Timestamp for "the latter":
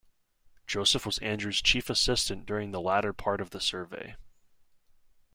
2.71-3.13